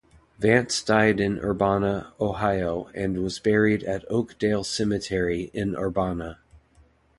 Vance 0.39 0.81
died 0.81 1.19
in 1.19 1.37
Urbana, 1.41 2.11
Ohio 2.19 2.89
and 2.95 3.21
was 3.21 3.37
buried 3.37 3.83
at 3.83 4.03
Oak 4.09 4.35
Dale 4.39 4.63
Cemetery 4.63 5.51
in 5.53 5.75
Urbana. 5.75 6.39